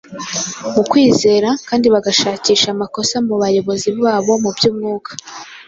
mu 0.73 0.81
kwizera 0.89 1.49
kandi 1.67 1.85
bagashakisha 1.93 2.67
amakosa 2.75 3.15
mu 3.27 3.35
bayobozi 3.41 3.89
babo 4.01 4.33
mu 4.43 4.49
by’umwuka. 4.55 5.11